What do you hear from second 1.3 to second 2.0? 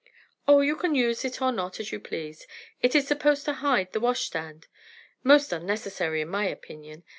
or not as you